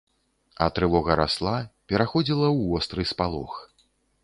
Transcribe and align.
А 0.65 0.69
трывога 0.77 1.17
расла, 1.19 1.53
пераходзіла 1.93 2.49
ў 2.49 2.61
востры 2.73 3.07
спалох. 3.13 3.53